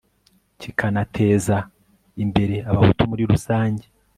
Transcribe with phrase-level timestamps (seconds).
[0.59, 1.57] kikanateza
[2.23, 3.85] imbere abahutu muri rusange